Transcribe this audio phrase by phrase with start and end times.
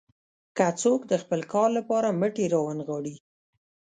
[0.57, 3.15] که څوک د خپل کار لپاره مټې راونه نغاړي.